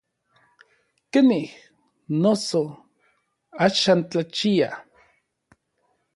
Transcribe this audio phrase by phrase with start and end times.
[1.11, 1.47] ¿Kenij,
[2.21, 2.79] noso, n
[3.65, 4.69] axan tlachia?